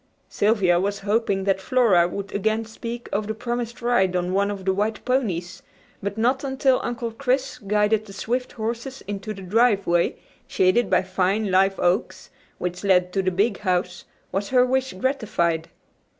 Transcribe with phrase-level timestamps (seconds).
[0.29, 4.65] Sylvia was hoping that Flora would again speak of the promised ride on one of
[4.65, 5.61] the white ponies,
[6.01, 10.15] but not until Uncle Chris guided the swift horses into the driveway,
[10.47, 15.69] shaded by fine live oaks, which led to the big house, was her wish gratified.